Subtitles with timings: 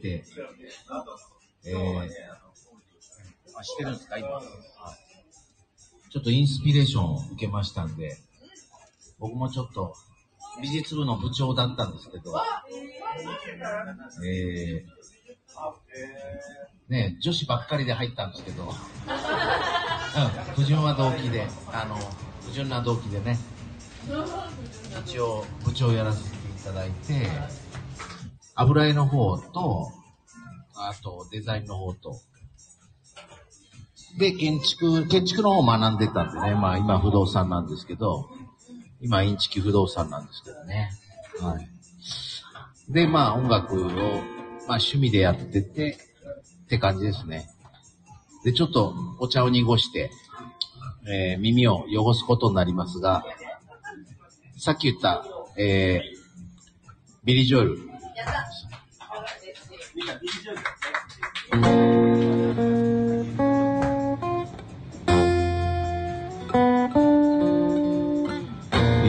[0.00, 0.24] て、
[1.64, 2.08] えー、
[3.54, 4.40] あ、してるんですか、今。
[6.10, 8.16] ちょっとインスピレーションを受けましたんで、
[9.18, 9.94] 僕もちょっと
[10.62, 12.32] 美術部の部長だったんですけど、
[14.24, 18.70] えー、ね女子ばっかりで入ったんですけど、うん、
[20.54, 21.96] 不純は動機で、あの、
[22.46, 23.38] 不純な動機でね、
[25.04, 27.28] 一応部長やらせていただいて、
[28.60, 29.92] 油絵の方と、
[30.74, 32.20] あとデザインの方と、
[34.18, 38.28] で、建築、建築の方を学んでたんでね、まあ今不動産なんですけど、
[39.00, 40.90] 今インチキ不動産なんですけどね。
[41.40, 41.68] はい。
[42.92, 43.96] で、まあ音楽を、まあ
[44.78, 45.98] 趣味でやってて、
[46.64, 47.48] って感じですね。
[48.44, 50.10] で、ちょっとお茶を濁して、
[51.06, 53.24] えー、耳を汚すことになりますが、
[54.56, 55.24] さっき言った、
[55.56, 57.97] えー、ビリジョエル。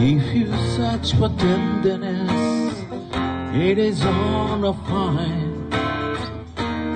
[0.02, 2.84] If you search for tenderness,
[3.52, 5.70] it is on a fine.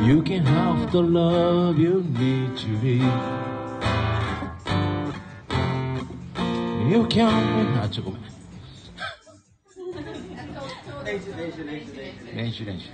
[0.06, 2.98] You can have the love you need to be.
[6.88, 7.76] You can.
[7.76, 8.33] 아, 조금만.
[12.54, 12.86] 習練習。
[12.86, 12.90] っ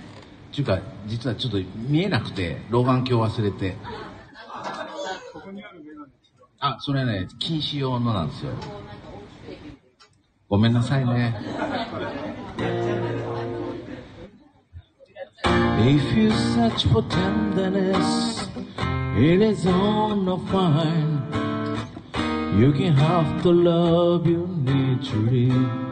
[0.53, 3.77] ていうか、実はちょっと見えなくて、老眼鏡忘れて。
[6.59, 8.51] あ、それね、禁止用のなんですよ。
[10.49, 11.35] ごめんなさいね。
[15.83, 18.49] If you search for tenderness,
[19.17, 21.31] it is on a fine.
[22.59, 25.90] You can have the love you need to live.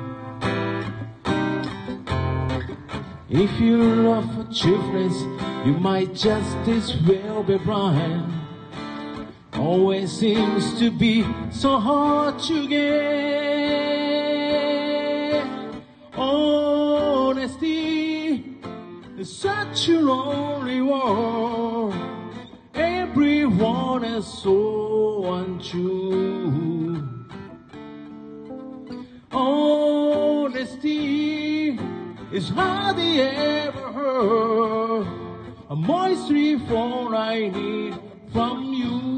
[3.32, 5.14] If you love cheapness,
[5.64, 8.34] you might just as well be blind.
[9.54, 12.90] Always seems to be so hard to get.
[16.18, 17.70] Honesty
[19.20, 21.94] it's such a lonely world.
[22.74, 27.08] Everyone is so untrue.
[29.32, 31.19] Honesty
[32.32, 35.08] is hardly ever heard.
[35.70, 37.96] A moisture for I need
[38.32, 39.10] from you.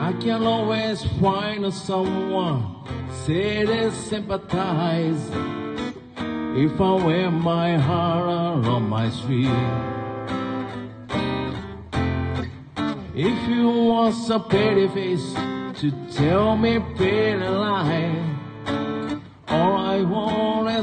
[0.00, 2.76] I can always find someone
[3.24, 5.30] say they sympathize
[6.56, 9.92] if I wear my heart on my sleeve.
[13.14, 15.34] If you want a pretty face
[15.80, 18.31] to tell me pretty lie, all I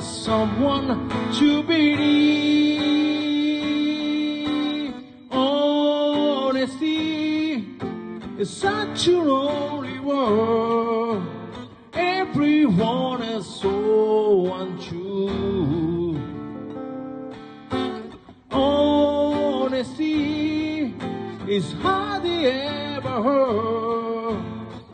[0.03, 2.89] someone to believe.
[5.31, 6.99] Honesty
[8.37, 11.23] is such a lonely world.
[11.93, 16.19] Everyone is so untrue.
[18.51, 20.13] Honesty
[21.47, 24.43] is hardly ever heard.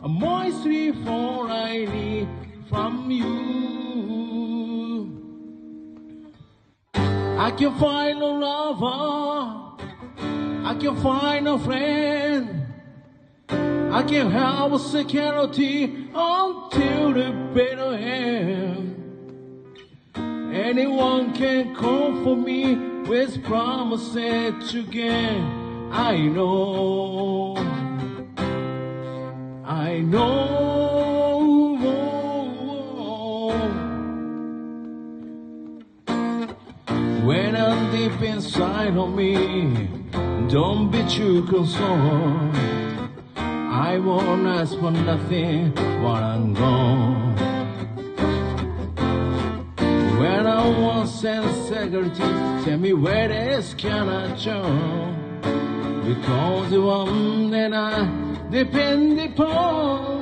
[0.02, 2.28] A moisture for I need
[2.68, 3.55] from you.
[7.38, 9.76] I can find a lover.
[10.64, 12.66] I can find a friend.
[13.48, 18.96] I can have a security until the better end.
[20.16, 25.90] Anyone can come for me with promises again.
[25.92, 27.56] I know,
[29.64, 30.95] I know.
[38.56, 39.86] Inside of me,
[40.48, 42.56] don't be too concerned.
[43.36, 45.72] I won't ask for nothing
[46.02, 47.36] while I'm gone.
[50.18, 52.30] When I want sincerity,
[52.64, 55.40] tell me where else can I turn?
[56.08, 58.08] Because the one that I
[58.50, 60.16] depend upon.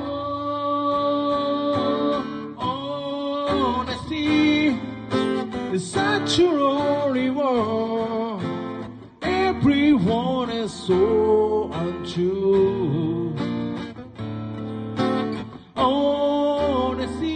[2.57, 4.77] Honesty
[5.73, 7.29] is such a lonely
[10.05, 13.33] Everyone is so untrue.
[15.75, 17.29] Honesty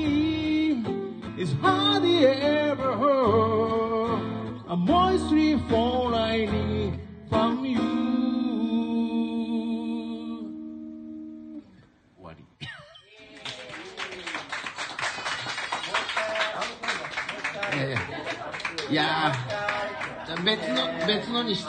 [1.36, 4.62] is hardly ever heard.
[4.68, 6.79] A moisture for I need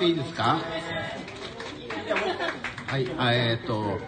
[0.00, 0.58] していいですか？
[2.87, 3.99] はい、あえっ、と、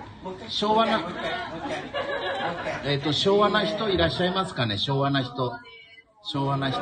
[0.48, 1.02] 昭和な、
[2.84, 4.78] えっ、と、昭和な人いらっしゃいますかね？
[4.78, 5.52] 昭和な人。
[6.24, 6.80] 昭和な人。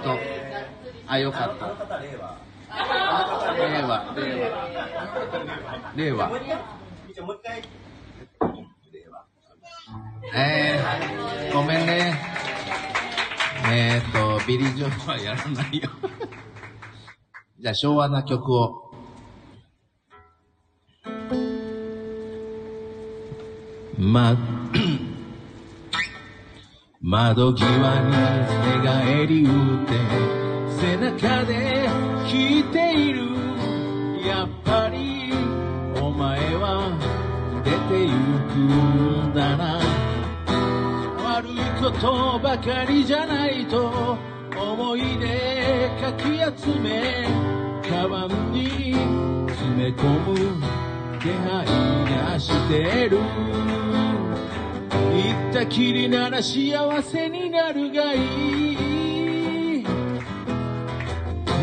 [1.08, 1.66] あ、よかった。
[1.98, 5.92] 令和、令和。
[5.96, 6.30] 令和。
[10.32, 12.14] えー、ごめんね。
[13.72, 15.90] えっ、と、ビリー・ジョーはやらないよ。
[17.58, 18.89] じゃあ、昭和な曲を。
[24.00, 24.34] ま、
[27.02, 27.70] 窓際に
[28.10, 29.92] 寝返り打って
[30.80, 31.86] 背中で
[32.26, 33.20] 聞いている。
[34.26, 35.34] やっぱり
[36.00, 36.96] お前は
[37.62, 38.54] 出てゆく
[39.28, 39.80] んだな
[41.22, 44.16] 悪いことばかりじゃないと
[44.56, 47.28] 思い出かき集め
[47.86, 48.94] カバンに
[49.46, 50.79] 詰め込む。
[51.20, 53.18] 気配がしてる
[55.12, 58.22] 言ったきりなら幸せになるがい
[58.72, 59.84] い。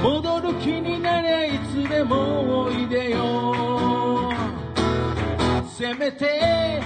[0.04, 4.32] 戻る気になりゃいつでもおいでよ。
[5.68, 6.80] せめて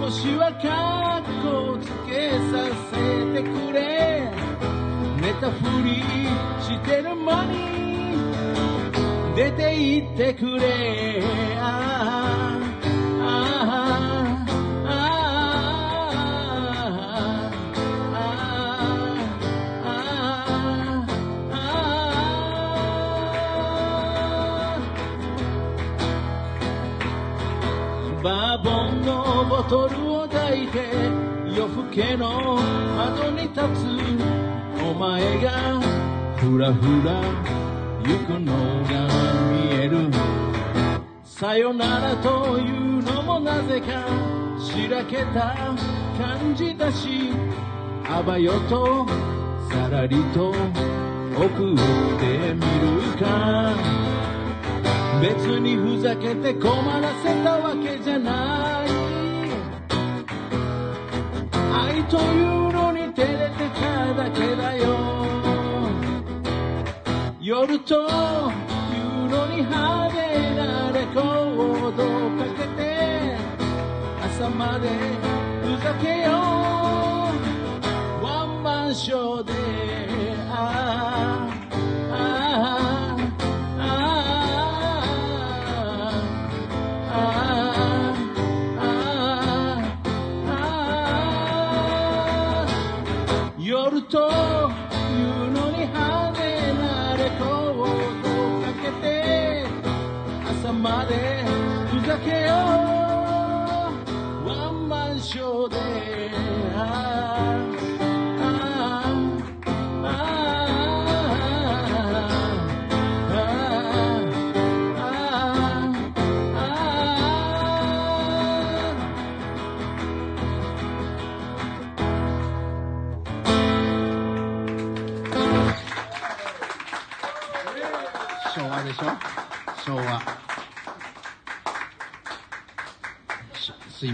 [0.00, 2.96] 少しはカッコつけさせ
[3.34, 4.30] てくれ。
[5.20, 6.02] 寝たふり
[6.62, 7.85] してる間に
[9.36, 11.22] 出て行ってくれ。
[11.58, 11.62] あ
[13.20, 14.00] ああ
[14.86, 14.90] あ
[21.52, 21.60] あ
[28.24, 30.78] バーボンのボトルを抱いて
[31.54, 32.58] 夜更けの
[32.96, 33.84] 窓に立つ
[34.82, 35.78] お前が
[36.38, 37.20] ふらふら
[38.02, 38.52] 行くの
[38.84, 39.25] が
[41.38, 44.08] さよならというのもなぜか
[44.58, 45.76] しらけた
[46.16, 47.30] 感じだし
[48.08, 49.06] あばよと
[49.70, 51.76] さらりと送っ
[52.18, 53.74] てみるか。
[55.20, 58.90] 別にふざけて困らせたわけじゃない。
[61.70, 64.86] 愛というのに照れてただけだよ。
[67.42, 68.08] 夜と
[69.46, 73.36] に派手なレコードをかけて
[74.22, 74.88] 朝まで
[75.62, 78.24] ふざけよう。
[78.24, 79.75] ワンマンショーで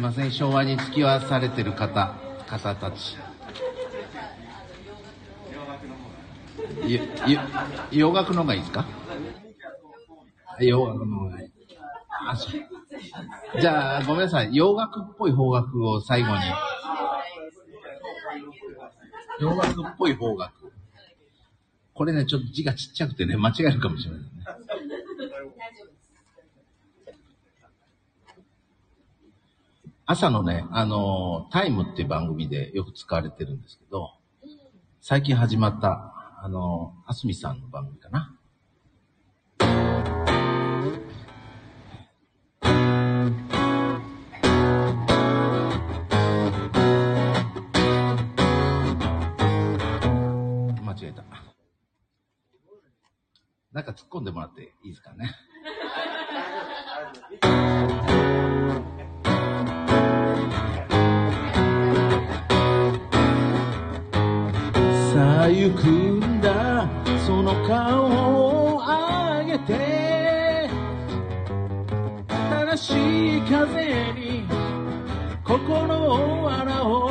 [0.03, 0.33] ません。
[0.33, 2.17] 昭和に付き合わされてる方
[2.49, 3.17] 方たち。
[7.93, 8.85] 洋楽の方がいいですか？
[10.61, 11.51] 洋楽の方がいい。
[12.29, 13.61] あそう。
[13.61, 14.55] じゃあごめんなさい。
[14.55, 16.43] 洋楽っぽい邦楽を最後に。
[19.41, 20.53] 洋楽っぽい邦楽
[21.95, 24.21] これね、ちょっと字がちっちゃくてね、間違えるかもしれない。
[24.21, 24.27] ね。
[30.05, 34.11] 朝のね、あの、タイムっていう番組でよく使われてるんですけど、
[35.01, 38.37] 最近始まった、あの、あすみさんの番組かな。
[50.83, 51.25] 間違えた。
[53.73, 55.31] なんか突っ込んでもらっていいですかね。
[65.63, 66.89] ゆくんだ。
[67.25, 70.69] その顔を上げて。
[72.27, 74.43] 新しい風に
[75.45, 77.11] 心を洗おう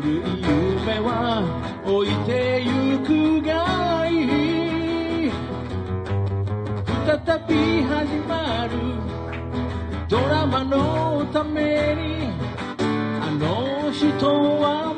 [0.00, 1.44] 古い夢は
[1.84, 4.12] 置いてゆくがい
[5.26, 5.30] い。
[7.04, 8.72] 再び始まる。
[10.08, 12.30] ドラマのために。
[13.20, 14.26] あの人
[14.58, 14.95] は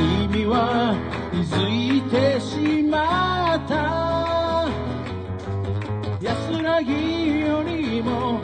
[0.00, 0.96] 君は
[1.30, 4.68] 気づいてしまった。
[6.20, 8.40] 安らぎよりも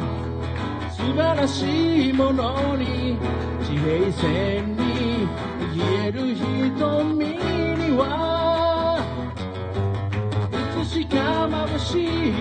[0.90, 3.18] 素晴らしいものに
[3.64, 5.26] 地平線に
[5.74, 9.00] 消える瞳には。
[10.52, 12.32] いつしか眩しい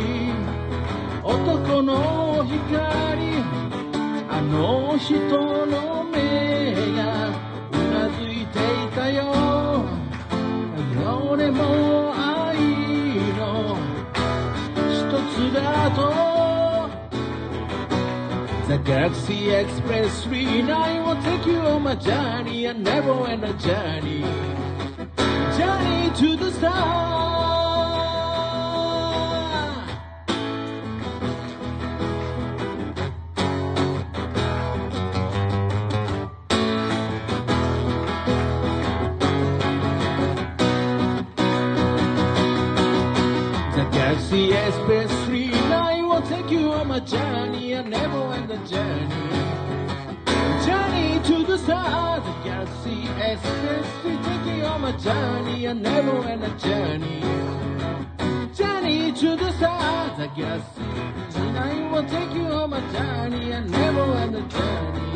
[1.23, 2.55] 男の光。
[4.27, 5.94] あの人の
[8.54, 9.86] なずいていたよ
[11.30, 12.56] 俺も愛
[13.36, 13.76] の
[14.88, 14.98] 一
[15.34, 16.30] つだと
[18.68, 24.24] The Galaxy Express 39 will take you on my journey and never end a journey
[25.58, 27.53] Journey to the star 「
[46.59, 49.29] You on my journey and never end the journey.
[50.65, 56.17] Journey to the star The Galaxy Express will take you on my journey and never
[56.27, 57.21] end the journey.
[58.53, 60.83] Journey to the star The Galaxy
[61.31, 65.11] 39 will take you on my journey and never end the journey.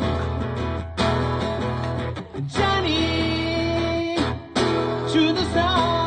[2.56, 4.16] Journey
[5.12, 5.99] to the star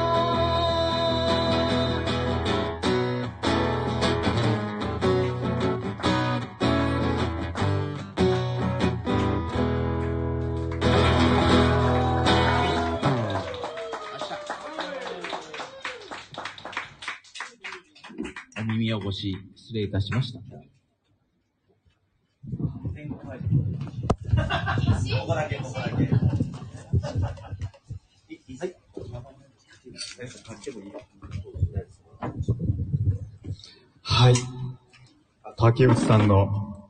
[19.13, 20.39] し失礼いたしました。
[20.39, 20.45] こ
[25.27, 26.09] こだけ、ここだけ。
[34.01, 34.31] はい。
[34.31, 34.35] はい。
[35.57, 36.89] 竹内さんの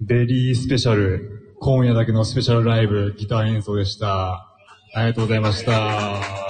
[0.00, 4.46] ベリースペシャル、今夜だけのスペシャルライブ、ギター演奏でした。
[4.94, 6.49] ありがとうございました。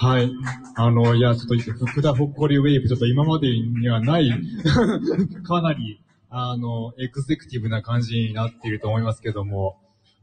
[0.00, 0.32] はい。
[0.76, 4.30] あの、いや、ちょっと、福田ほっこりウェーブ、ちょっと今までにはない、
[5.44, 9.78] かなり、あの、エグゼクティブな感じになっていると思いますけども、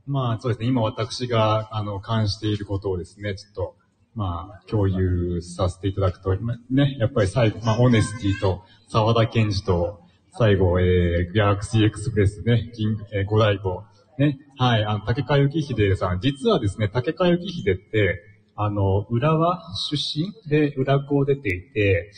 [0.06, 3.76] まあ、そうですね、今私が、あの、感じていることをですね、ちょっと、
[4.14, 6.36] まあ、共有させていただくと、
[6.70, 10.02] ね、やっぱり最後、まあ、オネスティと、沢田健二と、
[10.32, 13.84] 最後、えー、ギャラクシーエクスプレスね、銀、えー、五大悟、
[14.18, 22.12] ね、はい、あの、竹川幸秀さん、実はですね、竹川幸秀って、あの、浦和出身で浦校を出ていて、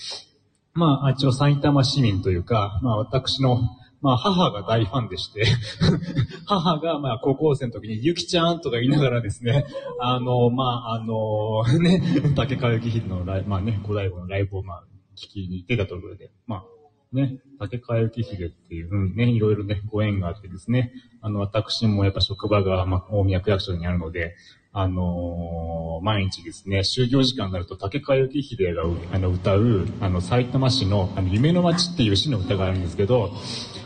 [0.73, 3.59] まあ、一応埼玉市民というか、まあ私の、
[4.01, 5.45] まあ母が大ファンでして、
[6.45, 9.65] 母がまあ高校生の時にゆきちゃんとか言いながらですね、
[9.99, 12.01] あの、まああの、ね、
[12.35, 14.83] 竹川幸秀のライブ、まあね、古代語のライブをまあ
[15.15, 16.63] 聞きに行ってたところで、まあ
[17.13, 24.35] ね、竹川幸秀っていう、うん、ね、いろいろね、ご縁があってですね、あの、私もやっぱ職場が、まあ、大宮区役所にあるので、
[24.73, 33.31] あのー毎日ですね、就業時間になると竹川幸秀があの歌う、あの、埼玉市の、あの、夢の街っていう市の歌があるんですけど、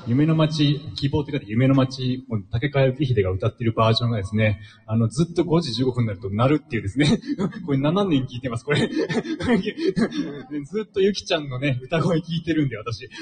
[0.07, 7.19] 夢の街、希望って書いて夢の街、竹川幸秀が歌ってるバージョンがですね、あの、ずっと5時15分になると鳴るっていうですね、
[7.67, 8.87] これ7年聞いてます、これ。
[8.87, 13.09] ずっとゆきちゃんのね、歌声聞いてるんで、私。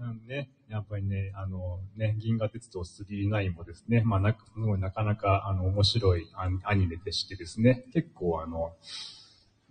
[0.00, 4.36] うんね、やっぱりね、あの、ね、銀河鉄道39もですね、まあな、
[4.78, 6.28] なかなか、あの、面白い
[6.64, 8.72] アニメでしてですね、結構あの、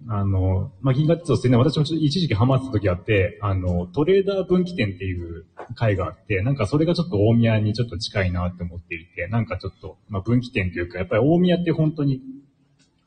[0.06, 12.22] あの、まあ、銀河鉄道ってね、私もちょっと一時期ハマってた時あって、あの、トレーダー分岐点っていう会があって、なんかそれがちょっと大宮にちょっと近いなって思っていて、なんかちょっと、まあ、分岐点というか、やっぱり大宮って本当に、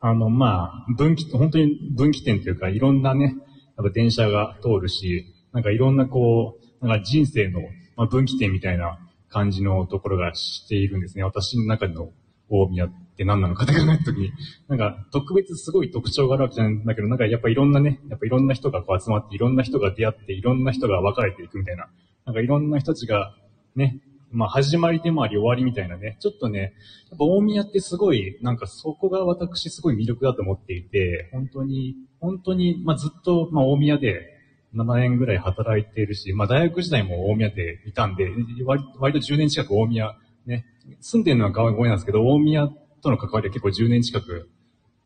[0.01, 3.37] あの、まあ、分岐、本当に分岐点というか、いろんなね、
[3.77, 7.61] やっぱ電車が通るし、なんかいろんなこう、なんか人生の、
[7.97, 11.23] まあ、分岐点みたいな感じのところがしているんですね。
[11.23, 12.11] 私の中の
[12.49, 14.33] 大宮って何なのかって考えたときに、
[14.69, 21.89] なんか特別すごい特徴があるわけじゃないんだけど、なんかやっぱいろんなね、やっぱいろんな人がこう集まって、いろんな人が出会って、いろんな人が別れていくみたいな、
[22.27, 23.35] なんかいろんな人たちが
[23.75, 24.01] ね、
[24.33, 26.75] まあ始まりでもあり終わりみたいなね、ちょっとね、
[27.11, 34.41] やっぱ大宮ってすごい、なんかそこが私すごい魅力だと思っていて、本当に、本当に、まあずっと、まあ大宮で
[34.75, 38.31] 7年ぐらい働いているし、まあ大学時代も大宮でいたんで、
[38.65, 40.65] 割割と10年近く大宮、ね、
[41.01, 42.69] 住んでるのは川越なんですけど、大宮
[43.03, 44.49] との関わりは結構10年近く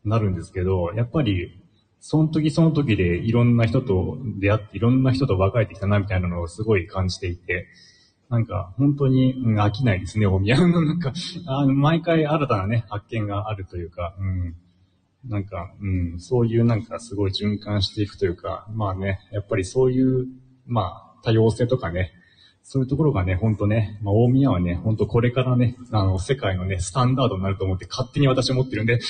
[0.03, 1.61] なるんですけど、やっぱり、
[1.99, 7.67] その時その時でいろんな人と出会って、いろんな人と別れてきたなみたいなのをすごい感じていて、
[8.29, 10.83] なんか、本当に、うん、飽きないですね、大宮の。
[10.83, 11.13] なんか、
[11.47, 14.55] あの、毎回新たなね、発見があるというか、うん。
[15.27, 20.27] なんか、うん、そういうなんかすごい循環していくというか、まあね、やっぱりそういう、
[20.65, 22.13] まあ、多様性とかね、
[22.67, 28.95] そういうところがね、ほんとね、まあ、大宮はね、ほんとこれからね、あの、世界のね、スタンダードになると思って勝手に私思ってるんで、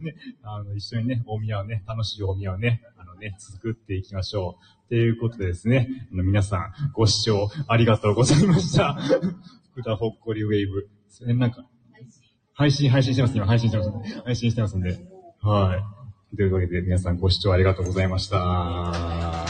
[0.00, 4.88] ね、あの、一緒にね、大宮はね、楽しい大宮をね、あのね、作っていきましょう。
[4.90, 8.96] ということでですね、あの皆さん、ご視聴ありがとうございました。
[9.74, 10.88] 福田ほっこりウェーブ。
[11.08, 11.66] それなんか、
[12.52, 13.36] 配信、配信してます。
[13.36, 13.90] 今配信してます。
[14.22, 15.00] 配信してますんで。
[15.40, 15.76] は
[16.32, 16.36] い。
[16.36, 19.43] というわけで皆さんご視聴ありがとうございました。